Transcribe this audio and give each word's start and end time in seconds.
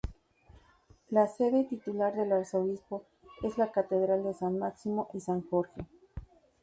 La 1.11 1.27
sede 1.27 1.63
titular 1.65 2.15
del 2.15 2.31
arzobispo 2.31 3.05
es 3.43 3.59
la 3.59 3.71
Catedral 3.71 4.23
de 4.23 4.33
San 4.33 4.57
Máximo 4.57 5.11
y 5.13 5.19
San 5.19 5.47
Jorge. 5.47 5.85